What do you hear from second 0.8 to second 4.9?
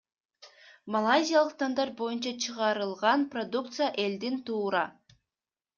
Малайзиялык стандарт боюнча чыгарылган продукция элдин туура